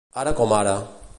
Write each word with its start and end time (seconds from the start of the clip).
Ara 0.21 0.31
com 0.39 0.49
ara. 0.61 0.75